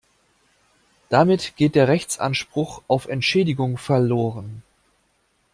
Damit 1.09 1.55
geht 1.57 1.75
der 1.75 1.87
Rechtsanspruch 1.87 2.81
auf 2.87 3.05
Entschädigung 3.07 3.77
verloren. 3.77 4.63